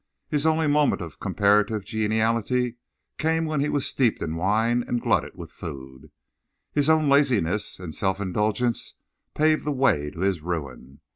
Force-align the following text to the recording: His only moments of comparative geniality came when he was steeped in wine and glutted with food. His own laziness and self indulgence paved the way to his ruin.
His 0.29 0.47
only 0.47 0.65
moments 0.65 1.03
of 1.05 1.19
comparative 1.19 1.85
geniality 1.85 2.77
came 3.19 3.45
when 3.45 3.59
he 3.59 3.69
was 3.69 3.85
steeped 3.85 4.19
in 4.23 4.35
wine 4.35 4.83
and 4.87 4.99
glutted 4.99 5.35
with 5.35 5.51
food. 5.51 6.09
His 6.73 6.89
own 6.89 7.07
laziness 7.07 7.77
and 7.79 7.93
self 7.93 8.19
indulgence 8.19 8.95
paved 9.35 9.63
the 9.63 9.71
way 9.71 10.09
to 10.09 10.21
his 10.21 10.41
ruin. 10.41 11.01